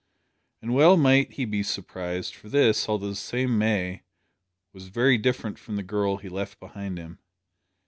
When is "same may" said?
3.15-4.01